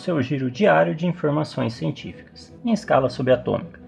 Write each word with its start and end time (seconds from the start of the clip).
seu 0.00 0.20
giro 0.22 0.50
diário 0.50 0.94
de 0.94 1.06
informações 1.06 1.74
científicas, 1.74 2.56
em 2.64 2.72
escala 2.72 3.10
subatômica. 3.10 3.78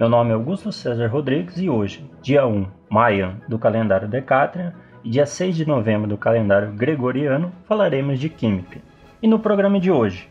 Meu 0.00 0.08
nome 0.08 0.30
é 0.30 0.34
Augusto 0.34 0.72
César 0.72 1.08
Rodrigues 1.08 1.58
e 1.58 1.68
hoje, 1.68 2.08
dia 2.22 2.46
1 2.46 2.66
Mayan 2.88 3.36
do 3.46 3.58
calendário 3.58 4.08
Decatrian 4.08 4.72
e 5.04 5.10
dia 5.10 5.26
6 5.26 5.56
de 5.56 5.66
novembro 5.66 6.08
do 6.08 6.16
calendário 6.16 6.72
Gregoriano, 6.72 7.52
falaremos 7.66 8.18
de 8.18 8.30
Química. 8.30 8.80
E 9.22 9.28
no 9.28 9.38
programa 9.38 9.78
de 9.78 9.90
hoje, 9.90 10.28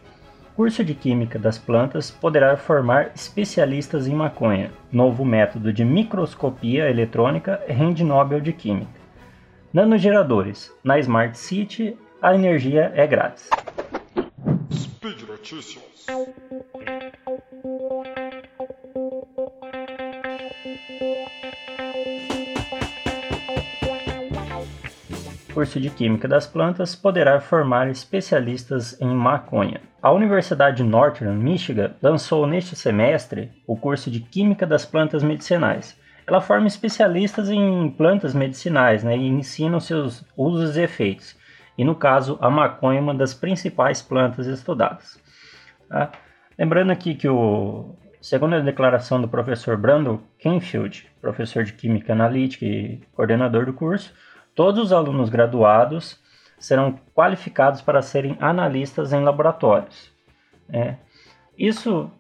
curso 0.56 0.84
de 0.84 0.96
Química 0.96 1.38
das 1.38 1.60
Plantas 1.60 2.10
poderá 2.10 2.58
formar 2.58 3.12
especialistas 3.14 4.08
em 4.08 4.16
maconha. 4.16 4.72
Novo 4.92 5.24
método 5.24 5.72
de 5.72 5.86
microscopia 5.86 6.90
eletrônica 6.90 7.62
rende 7.68 8.04
Nobel 8.04 8.42
de 8.42 8.54
Química. 8.54 9.00
Nanogeradores. 9.72 10.74
Na 10.84 10.98
Smart 10.98 11.38
City, 11.38 11.96
a 12.22 12.34
energia 12.34 12.92
é 12.96 13.06
grátis. 13.06 13.50
Speed 14.98 15.28
Notícias. 15.28 16.08
curso 25.54 25.80
de 25.80 25.92
Química 25.92 26.28
das 26.28 26.48
Plantas 26.48 26.96
poderá 26.96 27.40
formar 27.40 27.88
especialistas 27.90 29.00
em 29.00 29.08
maconha. 29.08 29.82
A 30.02 30.12
Universidade 30.12 30.78
de 30.78 30.84
Northern 30.84 31.38
Michigan 31.38 31.94
lançou 32.02 32.48
neste 32.48 32.76
semestre 32.76 33.52
o 33.68 33.78
curso 33.78 34.10
de 34.10 34.20
Química 34.20 34.66
das 34.66 34.84
Plantas 34.84 35.22
Medicinais. 35.22 35.96
Ela 36.26 36.42
forma 36.42 36.66
especialistas 36.66 37.52
em 37.52 37.88
plantas 37.92 38.34
medicinais 38.34 39.04
né, 39.04 39.16
e 39.16 39.28
ensina 39.28 39.80
seus 39.80 40.26
usos 40.36 40.76
e 40.76 40.82
efeitos 40.82 41.37
e 41.78 41.84
no 41.84 41.96
caso 41.96 42.38
a 42.42 42.50
maconha 42.50 43.00
é 43.00 43.02
uma 43.02 43.14
das 43.14 43.34
principais 43.34 44.02
plantas 44.02 44.48
estudadas. 44.48 45.22
Tá? 45.88 46.12
Lembrando 46.58 46.92
aqui 46.92 47.16
que 47.16 47.30
o 47.30 47.96
segundo 48.20 48.56
a 48.56 48.60
declaração 48.60 49.22
do 49.22 49.28
professor 49.28 49.78
Brando 49.78 50.22
Kenfield, 50.40 51.10
professor 51.22 51.64
de 51.64 51.74
Química 51.74 52.14
Analítica 52.14 52.66
e 52.66 53.02
coordenador 53.14 53.66
do 53.66 53.74
curso, 53.74 54.14
todos 54.56 54.86
os 54.86 54.94
alunos 54.94 55.30
graduados 55.30 56.20
serão 56.60 57.00
qualificados 57.14 57.82
para 57.82 58.02
serem 58.02 58.36
analistas 58.40 59.14
em 59.14 59.24
laboratórios. 59.24 60.12
É, 60.70 60.96
isso 61.58 62.12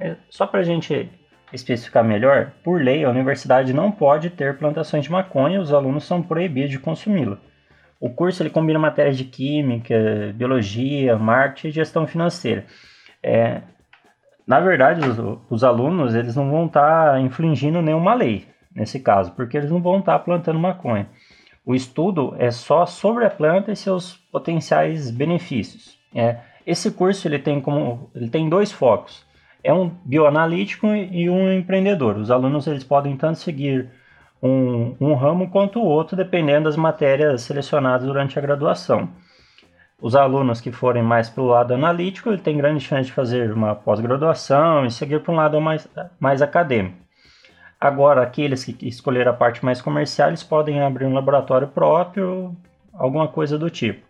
é, 0.00 0.16
só 0.30 0.46
para 0.46 0.60
a 0.60 0.64
gente 0.64 1.10
especificar 1.52 2.02
melhor, 2.02 2.52
por 2.64 2.82
lei 2.82 3.04
a 3.04 3.10
universidade 3.10 3.72
não 3.74 3.92
pode 3.92 4.30
ter 4.30 4.56
plantações 4.56 5.04
de 5.04 5.12
maconha, 5.12 5.60
os 5.60 5.72
alunos 5.72 6.04
são 6.04 6.22
proibidos 6.22 6.70
de 6.70 6.78
consumi-la. 6.78 7.38
O 8.02 8.10
curso 8.10 8.42
ele 8.42 8.50
combina 8.50 8.80
matérias 8.80 9.16
de 9.16 9.22
química, 9.24 9.94
biologia, 10.34 11.16
marketing 11.16 11.68
e 11.68 11.70
gestão 11.70 12.04
financeira. 12.04 12.66
É, 13.22 13.62
na 14.44 14.58
verdade, 14.58 15.08
os, 15.08 15.38
os, 15.48 15.62
alunos 15.62 16.12
eles 16.12 16.34
não 16.34 16.50
vão 16.50 16.66
estar 16.66 17.12
tá 17.12 17.20
infringindo 17.20 17.80
nenhuma 17.80 18.12
lei 18.12 18.48
nesse 18.74 18.98
caso, 18.98 19.30
porque 19.36 19.56
eles 19.56 19.70
não 19.70 19.80
vão 19.80 20.00
estar 20.00 20.14
tá 20.14 20.18
plantando 20.18 20.58
maconha. 20.58 21.08
O 21.64 21.76
estudo 21.76 22.34
é 22.40 22.50
só 22.50 22.84
sobre 22.86 23.24
a 23.24 23.30
planta 23.30 23.70
e 23.70 23.76
seus 23.76 24.16
potenciais 24.32 25.08
benefícios. 25.08 25.96
É, 26.12 26.38
esse 26.66 26.90
curso 26.90 27.28
ele 27.28 27.38
tem 27.38 27.60
como 27.60 28.10
ele 28.16 28.28
tem 28.28 28.48
dois 28.48 28.72
focos. 28.72 29.24
É 29.62 29.72
um 29.72 29.88
bioanalítico 30.04 30.88
e 30.88 31.30
um 31.30 31.52
empreendedor. 31.52 32.16
Os 32.16 32.32
alunos 32.32 32.66
eles 32.66 32.82
podem 32.82 33.16
tanto 33.16 33.38
seguir 33.38 33.88
um, 34.42 34.96
um 35.00 35.14
ramo 35.14 35.48
quanto 35.48 35.78
o 35.78 35.84
outro, 35.84 36.16
dependendo 36.16 36.64
das 36.64 36.76
matérias 36.76 37.42
selecionadas 37.42 38.06
durante 38.06 38.38
a 38.38 38.42
graduação. 38.42 39.08
Os 40.00 40.16
alunos 40.16 40.60
que 40.60 40.72
forem 40.72 41.02
mais 41.02 41.30
para 41.30 41.42
o 41.42 41.46
lado 41.46 41.74
analítico, 41.74 42.28
ele 42.28 42.38
tem 42.38 42.56
grande 42.56 42.80
chance 42.80 43.06
de 43.06 43.12
fazer 43.12 43.52
uma 43.52 43.76
pós-graduação 43.76 44.84
e 44.84 44.90
seguir 44.90 45.20
para 45.20 45.32
um 45.32 45.36
lado 45.36 45.60
mais, 45.60 45.88
mais 46.18 46.42
acadêmico. 46.42 46.96
Agora, 47.80 48.22
aqueles 48.22 48.64
que 48.64 48.88
escolheram 48.88 49.30
a 49.30 49.34
parte 49.34 49.64
mais 49.64 49.80
comercial, 49.80 50.28
eles 50.28 50.42
podem 50.42 50.80
abrir 50.80 51.04
um 51.04 51.14
laboratório 51.14 51.68
próprio, 51.68 52.56
alguma 52.92 53.28
coisa 53.28 53.56
do 53.56 53.70
tipo. 53.70 54.04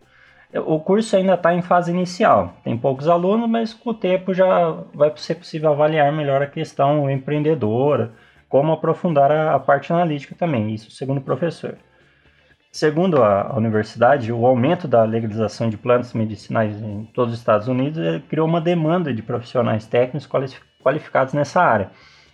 O 0.67 0.81
curso 0.81 1.17
ainda 1.17 1.35
está 1.35 1.55
em 1.55 1.63
fase 1.63 1.91
inicial, 1.91 2.55
tem 2.63 2.77
poucos 2.77 3.09
alunos, 3.09 3.49
mas 3.49 3.73
com 3.73 3.91
o 3.91 3.95
tempo 3.95 4.35
já 4.35 4.73
vai 4.93 5.11
ser 5.17 5.37
possível 5.37 5.73
avaliar 5.73 6.13
melhor 6.13 6.43
a 6.43 6.47
questão 6.47 7.11
empreendedora, 7.11 8.13
como 8.53 8.71
aprofundar 8.71 9.33
a, 9.33 9.55
a 9.55 9.59
parte 9.59 9.91
analítica 9.95 10.35
também, 10.35 10.75
isso 10.75 10.91
segundo 10.91 11.17
o 11.17 11.23
professor. 11.23 11.79
Segundo 12.71 13.23
a, 13.23 13.49
a, 13.49 13.57
universidade, 13.57 14.31
o 14.31 14.45
aumento 14.45 14.87
da 14.87 15.05
legalização 15.05 15.71
de 15.71 15.79
plantas 15.79 16.13
medicinais 16.13 16.77
em 16.83 17.07
todos 17.15 17.33
os 17.33 17.41
Estados 17.41 17.67
Unidos 17.67 18.23
criou 18.29 18.47
uma 18.47 18.61
demanda 18.61 19.11
de 19.11 19.23
profissionais 19.23 19.87
técnicos 19.87 20.29
qualificados 20.83 21.33
nessa 21.33 21.63
área. 21.63 21.91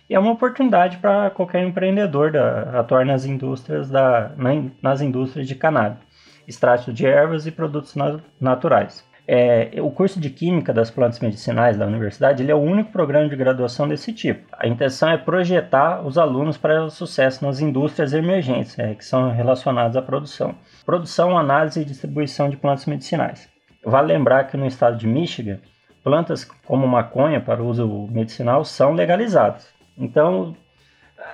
E 0.09 0.13
é 0.13 0.19
uma 0.19 0.33
oportunidade 0.33 0.97
para 0.97 1.29
qualquer 1.29 1.65
empreendedor 1.65 2.33
da, 2.33 2.81
atuar 2.81 3.05
nas 3.05 3.23
indústrias, 3.23 3.89
da, 3.89 4.33
na, 4.35 4.49
nas 4.81 4.99
indústrias 4.99 5.47
de 5.47 5.55
cannabis, 5.55 5.99
extrato 6.45 6.91
de 6.91 7.05
ervas 7.05 7.47
e 7.47 7.51
produtos 7.51 7.95
naturais. 8.41 9.08
É, 9.31 9.79
o 9.79 9.91
curso 9.91 10.19
de 10.19 10.27
Química 10.31 10.73
das 10.73 10.89
Plantas 10.89 11.19
Medicinais 11.19 11.77
da 11.77 11.85
universidade 11.85 12.41
ele 12.41 12.51
é 12.51 12.55
o 12.55 12.57
único 12.57 12.91
programa 12.91 13.29
de 13.29 13.35
graduação 13.35 13.87
desse 13.87 14.11
tipo. 14.11 14.47
A 14.57 14.67
intenção 14.67 15.07
é 15.07 15.19
projetar 15.19 16.01
os 16.03 16.17
alunos 16.17 16.57
para 16.57 16.85
o 16.85 16.89
sucesso 16.89 17.45
nas 17.45 17.59
indústrias 17.59 18.11
emergentes, 18.11 18.79
é, 18.79 18.95
que 18.95 19.05
são 19.05 19.29
relacionadas 19.29 19.95
à 19.95 20.01
produção. 20.01 20.55
Produção, 20.83 21.37
análise 21.37 21.79
e 21.79 21.85
distribuição 21.85 22.49
de 22.49 22.57
plantas 22.57 22.87
medicinais. 22.87 23.47
Vale 23.85 24.11
lembrar 24.11 24.45
que 24.45 24.57
no 24.57 24.65
estado 24.65 24.97
de 24.97 25.05
Michigan, 25.05 25.59
plantas 26.03 26.43
como 26.65 26.87
maconha 26.87 27.39
para 27.39 27.61
uso 27.61 28.07
medicinal 28.11 28.65
são 28.65 28.93
legalizadas. 28.93 29.67
Então, 29.95 30.55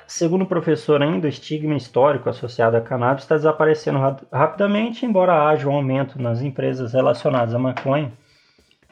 segundo 0.07 0.44
o 0.44 0.47
professor 0.47 1.01
ainda, 1.01 1.28
o 1.28 1.29
estigma 1.29 1.75
histórico 1.75 2.29
associado 2.29 2.78
à 2.78 2.81
cannabis 2.81 3.23
está 3.23 3.35
desaparecendo 3.35 4.00
rapidamente, 4.31 5.06
embora 5.06 5.47
haja 5.47 5.68
um 5.69 5.75
aumento 5.75 6.22
nas 6.22 6.41
empresas 6.41 6.94
relacionadas 6.94 7.53
à 7.53 7.59
maconha 7.59 8.12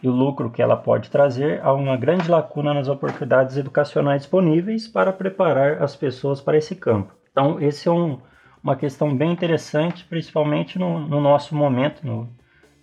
e 0.04 0.08
o 0.08 0.12
lucro 0.12 0.52
que 0.52 0.62
ela 0.62 0.76
pode 0.76 1.10
trazer, 1.10 1.62
há 1.64 1.72
uma 1.72 1.96
grande 1.96 2.30
lacuna 2.30 2.74
nas 2.74 2.90
oportunidades 2.90 3.56
educacionais 3.56 4.24
disponíveis 4.24 4.86
para 4.86 5.14
preparar 5.14 5.82
as 5.82 5.96
pessoas 5.96 6.42
para 6.42 6.58
esse 6.58 6.76
campo. 6.76 7.14
Então, 7.32 7.60
esse 7.62 7.88
é 7.88 7.92
um, 7.92 8.20
uma 8.62 8.76
questão 8.76 9.16
bem 9.16 9.32
interessante, 9.32 10.04
principalmente 10.04 10.78
no, 10.78 11.00
no 11.00 11.22
nosso 11.22 11.56
momento 11.56 12.06
no, 12.06 12.30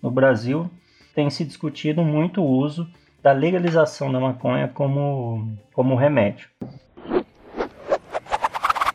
no 0.03 0.11
Brasil. 0.11 0.71
Tem 1.15 1.29
se 1.29 1.45
discutido 1.45 2.03
muito 2.03 2.41
o 2.41 2.49
uso 2.49 2.89
da 3.23 3.33
legalização 3.33 4.11
da 4.11 4.19
maconha 4.19 4.69
como, 4.69 5.59
como 5.75 5.95
remédio. 5.95 6.49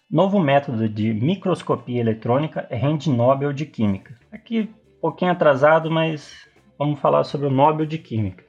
Novo 0.09 0.39
método 0.39 0.87
de 0.87 1.11
microscopia 1.15 1.99
eletrônica 1.99 2.67
rende 2.69 3.09
Nobel 3.09 3.51
de 3.51 3.65
Química. 3.65 4.13
Aqui 4.31 4.69
um 4.97 5.01
pouquinho 5.01 5.31
atrasado, 5.31 5.89
mas 5.89 6.47
vamos 6.77 6.99
falar 6.99 7.23
sobre 7.23 7.47
o 7.47 7.51
Nobel 7.51 7.87
de 7.87 7.97
Química. 7.97 8.45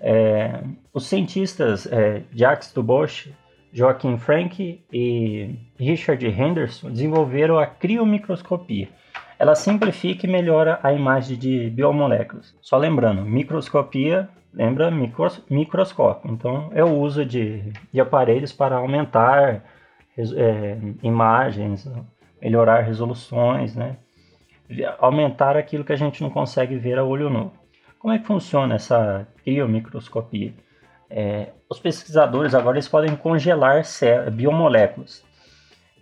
É, 0.00 0.64
os 0.92 1.06
cientistas 1.06 1.86
é, 1.86 2.24
Jacques 2.32 2.72
Dubois, 2.72 3.28
Joaquim 3.72 4.18
Frank 4.18 4.84
e 4.92 5.54
Richard 5.78 6.26
Henderson 6.26 6.90
desenvolveram 6.90 7.56
a 7.56 7.66
criomicroscopia. 7.66 8.88
Ela 9.38 9.54
simplifica 9.54 10.26
e 10.26 10.30
melhora 10.30 10.80
a 10.82 10.92
imagem 10.92 11.38
de 11.38 11.70
biomoléculas. 11.70 12.52
Só 12.60 12.76
lembrando, 12.76 13.24
microscopia 13.24 14.28
lembra 14.52 14.90
micros, 14.90 15.40
microscópio. 15.48 16.32
Então, 16.32 16.68
é 16.74 16.82
o 16.82 16.98
uso 16.98 17.24
de, 17.24 17.72
de 17.92 18.00
aparelhos 18.00 18.52
para 18.52 18.76
aumentar 18.76 19.62
é, 20.36 20.78
imagens, 21.02 21.88
melhorar 22.40 22.80
resoluções, 22.82 23.74
né? 23.74 23.96
aumentar 24.98 25.56
aquilo 25.56 25.84
que 25.84 25.92
a 25.92 25.96
gente 25.96 26.22
não 26.22 26.30
consegue 26.30 26.76
ver 26.76 26.98
a 26.98 27.04
olho 27.04 27.28
nu. 27.28 27.52
Como 27.98 28.14
é 28.14 28.18
que 28.18 28.26
funciona 28.26 28.76
essa 28.76 29.26
criomicroscopia? 29.44 30.54
É, 31.08 31.48
os 31.68 31.80
pesquisadores 31.80 32.54
agora 32.54 32.76
eles 32.76 32.88
podem 32.88 33.16
congelar 33.16 33.82
biomoléculas 34.32 35.24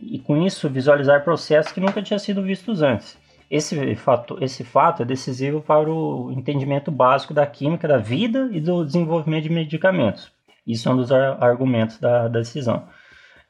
e 0.00 0.18
com 0.18 0.36
isso 0.36 0.68
visualizar 0.68 1.24
processos 1.24 1.72
que 1.72 1.80
nunca 1.80 2.02
tinham 2.02 2.18
sido 2.18 2.42
vistos 2.42 2.82
antes. 2.82 3.18
Esse 3.50 3.94
fato, 3.96 4.36
esse 4.42 4.62
fato 4.62 5.02
é 5.02 5.06
decisivo 5.06 5.62
para 5.62 5.90
o 5.90 6.30
entendimento 6.30 6.90
básico 6.90 7.32
da 7.32 7.46
química 7.46 7.88
da 7.88 7.96
vida 7.96 8.50
e 8.52 8.60
do 8.60 8.84
desenvolvimento 8.84 9.44
de 9.44 9.50
medicamentos. 9.50 10.30
Isso 10.66 10.86
é 10.88 10.92
um 10.92 10.96
dos 10.96 11.10
argumentos 11.10 11.98
da, 11.98 12.28
da 12.28 12.40
decisão. 12.40 12.86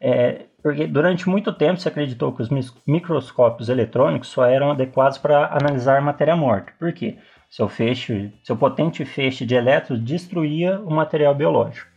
É, 0.00 0.46
porque 0.62 0.86
durante 0.86 1.28
muito 1.28 1.52
tempo 1.52 1.80
se 1.80 1.88
acreditou 1.88 2.32
que 2.32 2.42
os 2.42 2.48
microscópios 2.86 3.68
eletrônicos 3.68 4.28
só 4.28 4.44
eram 4.44 4.70
adequados 4.70 5.18
para 5.18 5.46
analisar 5.54 6.00
matéria 6.02 6.36
morta. 6.36 6.72
Por 6.78 6.92
quê? 6.92 7.18
Seu 7.50 7.68
feixe, 7.68 8.32
seu 8.42 8.56
potente 8.56 9.04
feixe 9.04 9.46
de 9.46 9.54
elétrons 9.54 10.00
destruía 10.00 10.78
o 10.80 10.90
material 10.90 11.34
biológico. 11.34 11.88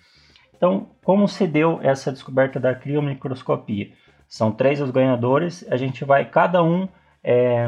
Então, 0.55 0.87
como 1.03 1.27
se 1.27 1.47
deu 1.47 1.79
essa 1.81 2.11
descoberta 2.11 2.59
da 2.59 2.73
criomicroscopia? 2.73 3.91
São 4.27 4.51
três 4.51 4.79
os 4.79 4.91
ganhadores, 4.91 5.65
a 5.69 5.75
gente 5.75 6.05
vai, 6.05 6.23
cada 6.23 6.63
um 6.63 6.87
é, 7.23 7.67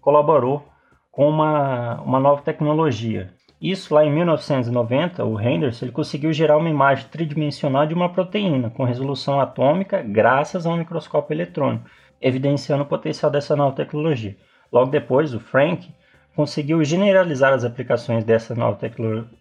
colaborou 0.00 0.68
com 1.10 1.28
uma, 1.28 2.00
uma 2.02 2.20
nova 2.20 2.42
tecnologia. 2.42 3.32
Isso 3.60 3.92
lá 3.92 4.04
em 4.04 4.12
1990, 4.12 5.24
o 5.24 5.40
Henderson 5.40 5.86
ele 5.86 5.92
conseguiu 5.92 6.32
gerar 6.32 6.56
uma 6.56 6.70
imagem 6.70 7.08
tridimensional 7.10 7.84
de 7.86 7.92
uma 7.92 8.08
proteína 8.08 8.70
com 8.70 8.84
resolução 8.84 9.40
atômica 9.40 10.00
graças 10.00 10.64
a 10.64 10.70
um 10.70 10.76
microscópio 10.76 11.34
eletrônico, 11.34 11.90
evidenciando 12.20 12.84
o 12.84 12.86
potencial 12.86 13.32
dessa 13.32 13.56
nova 13.56 13.74
tecnologia. 13.74 14.36
Logo 14.70 14.92
depois, 14.92 15.34
o 15.34 15.40
Frank 15.40 15.92
conseguiu 16.36 16.84
generalizar 16.84 17.52
as 17.52 17.64
aplicações 17.64 18.22
dessa 18.22 18.54
nova 18.54 18.78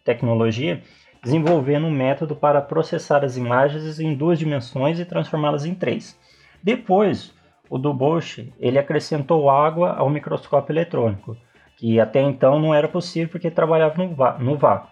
tecnologia, 0.04 0.81
desenvolvendo 1.24 1.86
um 1.86 1.92
método 1.92 2.36
para 2.36 2.60
processar 2.60 3.24
as 3.24 3.38
imagens 3.38 4.00
em 4.00 4.16
duas 4.16 4.40
dimensões 4.40 5.00
e 5.00 5.06
transformá-las 5.06 5.64
em 5.64 5.75
três. 5.75 6.19
Depois, 6.64 7.36
o 7.69 7.78
Dubois 7.78 8.44
ele 8.60 8.80
acrescentou 8.80 9.48
água 9.48 9.92
ao 9.92 10.10
microscópio 10.10 10.74
eletrônico, 10.74 11.38
que 11.78 12.00
até 12.00 12.22
então 12.22 12.60
não 12.60 12.74
era 12.74 12.88
possível 12.88 13.30
porque 13.30 13.50
trabalhava 13.50 13.96
no 14.40 14.58
vácuo. 14.58 14.90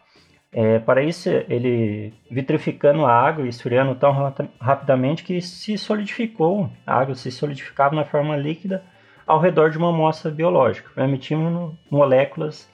É, 0.58 0.80
para 0.80 1.04
isso, 1.04 1.30
ele 1.50 2.14
vitrificando 2.32 3.06
a 3.06 3.12
água 3.12 3.46
e 3.46 3.50
esfriando 3.50 3.94
tão 3.96 4.14
rapidamente 4.58 5.24
que 5.24 5.42
se 5.42 5.78
solidificou, 5.78 6.70
a 6.88 6.98
água 6.98 7.14
se 7.14 7.30
solidificava 7.30 7.94
na 7.94 8.06
forma 8.06 8.38
líquida 8.38 8.82
ao 9.28 9.40
redor 9.40 9.70
de 9.70 9.78
uma 9.78 9.90
amostra 9.90 10.32
biológica, 10.32 10.90
permitindo 10.96 11.78
moléculas 11.92 12.70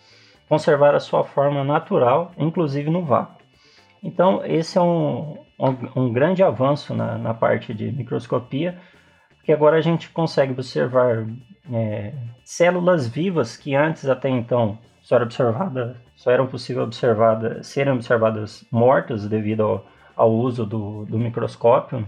conservar 0.48 0.94
a 0.94 1.00
sua 1.00 1.24
forma 1.24 1.64
natural, 1.64 2.34
inclusive 2.38 2.90
no 2.90 3.04
vácuo. 3.04 3.42
Então, 4.04 4.46
esse 4.46 4.78
é 4.78 4.82
um, 4.82 5.38
um, 5.58 6.04
um 6.04 6.14
grande 6.14 6.44
avanço 6.44 6.94
na, 6.94 7.18
na 7.18 7.34
parte 7.34 7.74
de 7.74 7.92
microscopia, 7.92 8.78
que 9.44 9.52
agora 9.52 9.78
a 9.78 9.82
gente 9.82 10.10
consegue 10.10 10.52
observar 10.52 11.26
é, 11.72 12.14
células 12.44 13.08
vivas 13.08 13.58
que 13.58 13.76
antes 13.76 14.08
até 14.08 14.30
então 14.30 14.78
só, 15.02 15.16
era 15.16 15.26
observada, 15.26 15.96
só 16.16 16.32
eram 16.32 16.48
possível 16.48 16.84
observadas, 16.84 17.68
serem 17.68 17.94
observadas 17.94 18.66
mortas 18.72 19.28
devido 19.28 19.64
ao, 19.64 19.86
ao 20.16 20.32
uso 20.32 20.66
do, 20.66 21.06
do, 21.06 21.18
microscópio, 21.18 22.08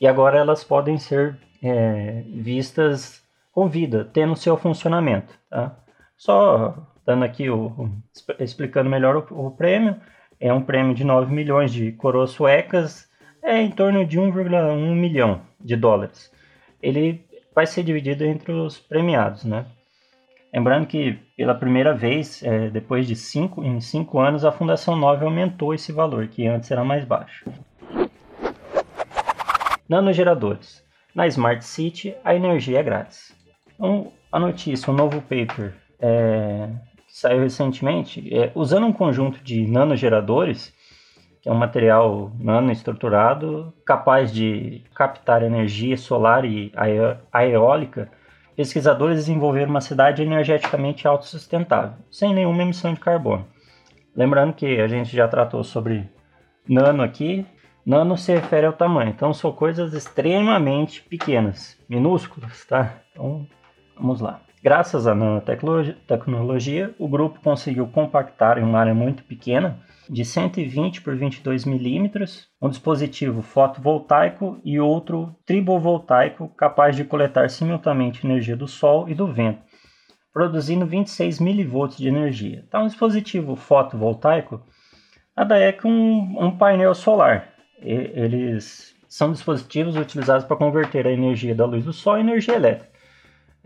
e 0.00 0.06
agora 0.06 0.38
elas 0.38 0.62
podem 0.62 0.98
ser 0.98 1.36
é, 1.62 2.22
vistas 2.28 3.22
com 3.52 3.68
vida, 3.68 4.08
tendo 4.12 4.36
seu 4.36 4.56
funcionamento. 4.56 5.34
Tá? 5.50 5.76
Só 6.16 6.76
dando 7.04 7.24
aqui 7.24 7.48
o, 7.48 7.90
explicando 8.38 8.90
melhor 8.90 9.16
o, 9.16 9.46
o, 9.46 9.50
prêmio, 9.50 9.96
é 10.38 10.52
um 10.52 10.62
prêmio 10.62 10.94
de 10.94 11.04
9 11.04 11.32
milhões 11.32 11.72
de 11.72 11.92
coroas 11.92 12.30
suecas, 12.30 13.08
é 13.42 13.60
em 13.60 13.70
torno 13.70 14.04
de 14.04 14.18
1,1 14.18 14.94
milhão 14.94 15.40
de 15.60 15.76
dólares. 15.76 16.30
Ele 16.82 17.24
vai 17.54 17.66
ser 17.66 17.82
dividido 17.82 18.24
entre 18.24 18.52
os 18.52 18.78
premiados, 18.78 19.44
né? 19.44 19.66
Lembrando 20.52 20.86
que 20.86 21.18
pela 21.36 21.54
primeira 21.54 21.92
vez, 21.94 22.42
é, 22.42 22.70
depois 22.70 23.06
de 23.06 23.14
cinco, 23.14 23.62
em 23.62 23.80
cinco 23.80 24.18
anos, 24.18 24.44
a 24.44 24.52
Fundação 24.52 24.96
9 24.96 25.24
aumentou 25.24 25.74
esse 25.74 25.92
valor, 25.92 26.28
que 26.28 26.46
antes 26.46 26.70
era 26.70 26.84
mais 26.84 27.04
baixo. 27.04 27.44
Nanogeradores. 29.88 30.84
Na 31.14 31.26
Smart 31.26 31.64
City, 31.64 32.14
a 32.24 32.34
energia 32.34 32.78
é 32.78 32.82
grátis. 32.82 33.34
Então, 33.74 34.12
a 34.30 34.38
notícia, 34.38 34.90
um 34.90 34.96
novo 34.96 35.20
paper 35.22 35.74
é, 36.00 36.68
que 37.06 37.16
saiu 37.16 37.40
recentemente, 37.40 38.34
é, 38.34 38.50
usando 38.54 38.86
um 38.86 38.92
conjunto 38.92 39.42
de 39.42 39.66
nanogeradores, 39.66 40.72
que 41.46 41.48
é 41.48 41.52
um 41.52 41.56
material 41.56 42.32
nanoestruturado 42.40 43.72
capaz 43.84 44.32
de 44.32 44.82
captar 44.92 45.44
energia 45.44 45.96
solar 45.96 46.44
e 46.44 46.72
eólica, 47.52 48.10
pesquisadores 48.56 49.18
desenvolveram 49.18 49.70
uma 49.70 49.80
cidade 49.80 50.22
energeticamente 50.22 51.06
autossustentável, 51.06 51.98
sem 52.10 52.34
nenhuma 52.34 52.64
emissão 52.64 52.92
de 52.92 52.98
carbono. 52.98 53.46
Lembrando 54.16 54.54
que 54.54 54.80
a 54.80 54.88
gente 54.88 55.14
já 55.14 55.28
tratou 55.28 55.62
sobre 55.62 56.10
nano 56.68 57.00
aqui, 57.00 57.46
nano 57.86 58.18
se 58.18 58.34
refere 58.34 58.66
ao 58.66 58.72
tamanho, 58.72 59.10
então 59.10 59.32
são 59.32 59.52
coisas 59.52 59.94
extremamente 59.94 61.00
pequenas, 61.00 61.78
minúsculas, 61.88 62.64
tá? 62.64 62.94
Então, 63.12 63.46
vamos 63.96 64.20
lá. 64.20 64.40
Graças 64.66 65.06
à 65.06 65.14
nanotecnologia, 65.14 66.92
o 66.98 67.06
grupo 67.06 67.38
conseguiu 67.40 67.86
compactar 67.86 68.58
em 68.58 68.64
uma 68.64 68.80
área 68.80 68.92
muito 68.92 69.22
pequena 69.22 69.78
de 70.10 70.24
120 70.24 71.02
por 71.02 71.14
22 71.14 71.64
milímetros, 71.64 72.48
um 72.60 72.68
dispositivo 72.68 73.42
fotovoltaico 73.42 74.60
e 74.64 74.80
outro 74.80 75.36
tribovoltaico 75.46 76.48
capaz 76.56 76.96
de 76.96 77.04
coletar 77.04 77.48
simultaneamente 77.48 78.26
energia 78.26 78.56
do 78.56 78.66
Sol 78.66 79.08
e 79.08 79.14
do 79.14 79.32
vento, 79.32 79.62
produzindo 80.32 80.84
26 80.84 81.38
milivolts 81.38 81.96
de 81.96 82.08
energia. 82.08 82.64
Então, 82.66 82.82
um 82.82 82.88
dispositivo 82.88 83.54
fotovoltaico 83.54 84.60
nada 85.36 85.56
é 85.56 85.70
que 85.70 85.86
um, 85.86 86.44
um 86.44 86.50
painel 86.50 86.92
solar. 86.92 87.50
E, 87.80 87.92
eles 87.92 88.96
são 89.08 89.30
dispositivos 89.30 89.94
utilizados 89.94 90.44
para 90.44 90.56
converter 90.56 91.06
a 91.06 91.12
energia 91.12 91.54
da 91.54 91.64
luz 91.64 91.84
do 91.84 91.92
Sol 91.92 92.18
em 92.18 92.22
energia 92.22 92.56
elétrica. 92.56 92.95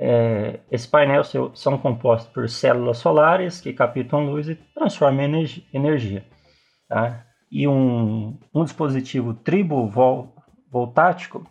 É, 0.02 0.60
esse 0.70 0.88
painel 0.88 1.22
são 1.52 1.76
compostos 1.76 2.32
por 2.32 2.48
células 2.48 2.96
solares 2.96 3.60
que 3.60 3.74
captam 3.74 4.24
luz 4.24 4.48
e 4.48 4.54
transformam 4.54 5.26
em 5.26 5.44
energia. 5.74 6.24
Tá? 6.88 7.26
E 7.52 7.68
um, 7.68 8.38
um 8.54 8.64
dispositivo 8.64 9.34
tribovoltático, 9.34 11.46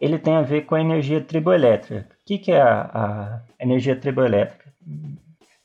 ele 0.00 0.18
tem 0.18 0.34
a 0.34 0.42
ver 0.42 0.62
com 0.62 0.74
a 0.74 0.80
energia 0.80 1.20
triboelétrica. 1.20 2.08
O 2.10 2.14
que, 2.26 2.38
que 2.38 2.50
é 2.50 2.60
a, 2.60 2.82
a 2.82 3.42
energia 3.60 3.94
triboelétrica? 3.94 4.72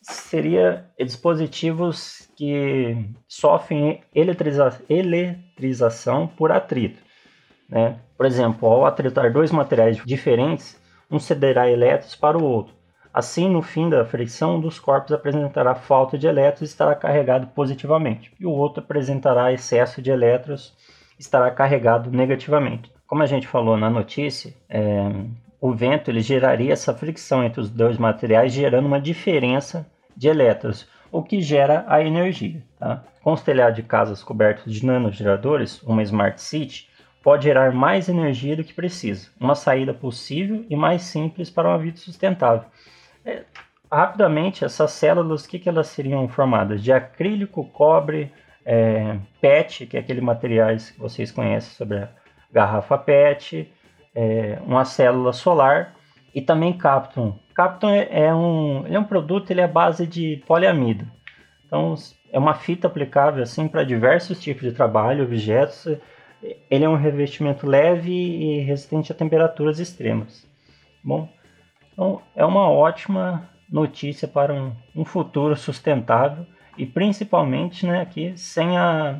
Seria 0.03 0.85
dispositivos 0.99 2.29
que 2.37 3.09
sofrem 3.27 4.03
eletriza 4.13 4.79
eletrização 4.87 6.27
por 6.27 6.51
atrito. 6.51 7.01
Né? 7.67 7.99
Por 8.15 8.27
exemplo, 8.27 8.69
ao 8.69 8.85
atritar 8.85 9.33
dois 9.33 9.51
materiais 9.51 9.99
diferentes, 10.05 10.79
um 11.09 11.19
cederá 11.19 11.69
elétrons 11.69 12.15
para 12.15 12.37
o 12.37 12.43
outro. 12.43 12.73
Assim, 13.13 13.49
no 13.49 13.61
fim 13.61 13.89
da 13.89 14.05
fricção, 14.05 14.57
um 14.57 14.61
dos 14.61 14.79
corpos 14.79 15.11
apresentará 15.11 15.73
falta 15.73 16.17
de 16.17 16.27
elétrons 16.27 16.69
e 16.69 16.71
estará 16.71 16.93
carregado 16.93 17.47
positivamente, 17.47 18.31
e 18.39 18.45
o 18.45 18.51
outro 18.51 18.83
apresentará 18.83 19.51
excesso 19.51 20.01
de 20.01 20.11
elétrons 20.11 20.73
e 21.17 21.21
estará 21.21 21.49
carregado 21.49 22.11
negativamente. 22.11 22.91
Como 23.07 23.23
a 23.23 23.25
gente 23.25 23.47
falou 23.47 23.75
na 23.75 23.89
notícia, 23.89 24.53
é, 24.69 25.11
o 25.59 25.73
vento 25.73 26.11
ele 26.11 26.21
geraria 26.21 26.71
essa 26.71 26.93
fricção 26.93 27.43
entre 27.43 27.59
os 27.59 27.69
dois 27.69 27.97
materiais, 27.97 28.53
gerando 28.53 28.85
uma 28.85 29.01
diferença 29.01 29.89
de 30.15 30.27
elétrons, 30.27 30.87
o 31.11 31.23
que 31.23 31.41
gera 31.41 31.85
a 31.87 32.01
energia. 32.01 32.61
Tá? 32.77 33.03
Com 33.23 33.33
os 33.33 33.41
telhados 33.41 33.75
de 33.75 33.83
casas 33.83 34.23
cobertos 34.23 34.71
de 34.71 34.85
nanogeradores, 34.85 35.81
uma 35.81 36.03
Smart 36.03 36.39
City, 36.39 36.87
pode 37.23 37.43
gerar 37.43 37.71
mais 37.73 38.07
energia 38.07 38.55
do 38.55 38.63
que 38.63 38.73
precisa, 38.73 39.29
uma 39.39 39.55
saída 39.55 39.93
possível 39.93 40.65
e 40.69 40.75
mais 40.75 41.03
simples 41.03 41.49
para 41.49 41.67
uma 41.67 41.77
vida 41.77 41.97
sustentável. 41.97 42.65
É, 43.25 43.43
rapidamente, 43.91 44.63
essas 44.63 44.91
células, 44.91 45.45
o 45.45 45.49
que, 45.49 45.59
que 45.59 45.69
elas 45.69 45.87
seriam 45.87 46.27
formadas? 46.27 46.81
De 46.81 46.91
acrílico, 46.91 47.65
cobre, 47.65 48.31
é, 48.65 49.17
PET, 49.41 49.85
que 49.85 49.97
é 49.97 49.99
aquele 49.99 50.21
materiais 50.21 50.91
que 50.91 50.99
vocês 50.99 51.31
conhecem 51.31 51.71
sobre 51.71 51.97
a 51.97 52.09
garrafa 52.51 52.97
PET, 52.97 53.71
é, 54.15 54.59
uma 54.65 54.85
célula 54.85 55.33
solar 55.33 55.95
e 56.33 56.41
também 56.41 56.73
Capton. 56.73 57.37
Capton 57.53 57.89
é, 57.89 58.07
é 58.11 58.33
um, 58.33 58.85
é 58.87 58.97
um 58.97 59.03
produto, 59.03 59.51
ele 59.51 59.61
é 59.61 59.67
base 59.67 60.07
de 60.07 60.43
poliamida. 60.47 61.05
Então, 61.65 61.95
é 62.31 62.39
uma 62.39 62.53
fita 62.53 62.87
aplicável 62.87 63.43
assim 63.43 63.67
para 63.67 63.83
diversos 63.83 64.39
tipos 64.39 64.63
de 64.63 64.71
trabalho, 64.71 65.23
objetos 65.23 65.97
ele 66.69 66.85
é 66.85 66.89
um 66.89 66.95
revestimento 66.95 67.67
leve 67.67 68.11
e 68.11 68.59
resistente 68.61 69.11
a 69.11 69.15
temperaturas 69.15 69.79
extremas. 69.79 70.47
Bom, 71.03 71.29
então 71.91 72.21
é 72.35 72.45
uma 72.45 72.69
ótima 72.69 73.49
notícia 73.69 74.27
para 74.27 74.53
um, 74.53 74.71
um 74.95 75.05
futuro 75.05 75.55
sustentável 75.55 76.45
e 76.77 76.85
principalmente 76.85 77.85
né, 77.85 78.01
aqui 78.01 78.33
sem 78.37 78.77
a, 78.77 79.19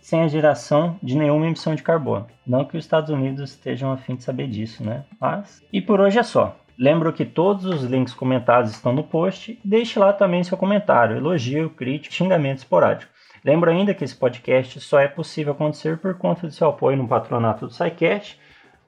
sem 0.00 0.22
a 0.22 0.28
geração 0.28 0.98
de 1.02 1.16
nenhuma 1.16 1.46
emissão 1.46 1.74
de 1.74 1.82
carbono. 1.82 2.26
Não 2.46 2.64
que 2.64 2.76
os 2.76 2.84
Estados 2.84 3.10
Unidos 3.10 3.50
estejam 3.50 3.90
a 3.90 3.96
fim 3.96 4.14
de 4.14 4.22
saber 4.22 4.46
disso, 4.48 4.84
né? 4.84 5.04
Mas, 5.20 5.62
e 5.72 5.80
por 5.80 6.00
hoje 6.00 6.18
é 6.18 6.22
só. 6.22 6.56
Lembro 6.78 7.12
que 7.12 7.24
todos 7.24 7.64
os 7.64 7.82
links 7.82 8.14
comentados 8.14 8.70
estão 8.70 8.92
no 8.92 9.02
post. 9.02 9.58
Deixe 9.64 9.98
lá 9.98 10.12
também 10.12 10.44
seu 10.44 10.56
comentário, 10.56 11.16
elogio, 11.16 11.70
crítico, 11.70 12.14
xingamento 12.14 12.58
esporádico. 12.58 13.12
Lembro 13.44 13.70
ainda 13.70 13.94
que 13.94 14.04
esse 14.04 14.14
podcast 14.14 14.80
só 14.80 14.98
é 14.98 15.08
possível 15.08 15.52
acontecer 15.52 15.98
por 15.98 16.14
conta 16.16 16.46
do 16.46 16.52
seu 16.52 16.68
apoio 16.68 16.96
no 16.96 17.08
patronato 17.08 17.66
do 17.66 17.72
SciCast, 17.72 18.38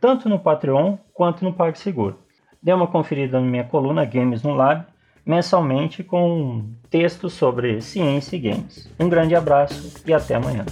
tanto 0.01 0.29
no 0.29 0.39
Patreon 0.39 0.97
quanto 1.13 1.45
no 1.45 1.53
PagSeguro. 1.53 2.19
Dê 2.63 2.73
uma 2.73 2.87
conferida 2.87 3.41
na 3.41 3.47
minha 3.47 3.65
coluna 3.65 4.05
Games 4.05 4.43
no 4.43 4.55
Lab, 4.55 4.85
mensalmente 5.25 6.03
com 6.03 6.65
textos 6.91 7.35
sobre 7.35 7.81
ciência 7.81 8.37
e 8.37 8.41
games. 8.41 8.91
Um 8.99 9.09
grande 9.09 9.35
abraço 9.35 10.03
e 10.07 10.13
até 10.13 10.35
amanhã. 10.35 10.65